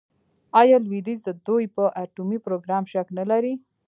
[0.61, 3.53] آیا لویدیځ د دوی په اټومي پروګرام شک نلري؟